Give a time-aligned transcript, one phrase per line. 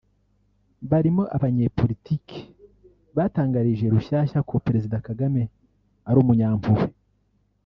[0.89, 2.39] barimo abanyeporitiki
[3.17, 5.41] batangarije Rushyashya ko Perezida Kagame
[6.09, 6.87] ari umunyampuhwe